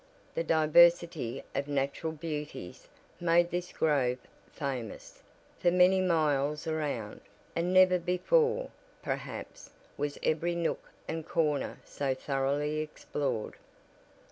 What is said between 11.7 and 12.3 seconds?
so